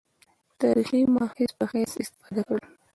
تاریخي 0.61 0.99
مأخذ 1.13 1.49
په 1.57 1.65
حیث 1.71 1.91
استفاده 2.03 2.41
کړې. 2.47 2.65